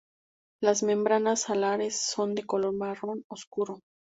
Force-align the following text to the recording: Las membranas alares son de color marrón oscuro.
Las 0.63 0.81
membranas 0.81 1.47
alares 1.51 2.01
son 2.01 2.33
de 2.33 2.43
color 2.43 2.73
marrón 2.73 3.23
oscuro. 3.27 3.81